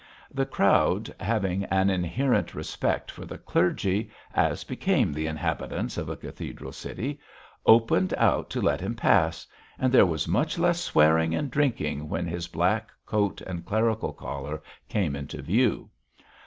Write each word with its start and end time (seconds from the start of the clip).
The 0.33 0.47
crowd, 0.47 1.13
having 1.19 1.65
an 1.65 1.91
inherent 1.91 2.55
respect 2.55 3.11
for 3.11 3.23
the 3.23 3.37
clergy, 3.37 4.09
as 4.33 4.63
became 4.63 5.13
the 5.13 5.27
inhabitants 5.27 5.95
of 5.95 6.09
a 6.09 6.15
cathedral 6.15 6.71
city, 6.71 7.19
opened 7.67 8.11
out 8.17 8.49
to 8.49 8.61
let 8.61 8.81
him 8.81 8.95
pass, 8.95 9.45
and 9.77 9.93
there 9.93 10.07
was 10.07 10.27
much 10.27 10.57
less 10.57 10.81
swearing 10.81 11.35
and 11.35 11.51
drinking 11.51 12.09
when 12.09 12.25
his 12.25 12.47
black 12.47 12.89
coat 13.05 13.41
and 13.41 13.63
clerical 13.63 14.11
collar 14.11 14.63
came 14.89 15.15
into 15.15 15.39
view. 15.43 15.91